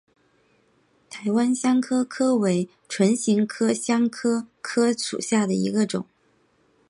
[1.11, 6.07] 台湾香科科为唇形科香科科属下的一个种。